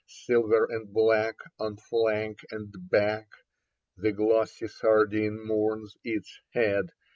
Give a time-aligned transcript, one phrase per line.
[0.07, 3.29] Silver and black on flank and back.
[3.97, 6.87] The glossy sardine mourns its head.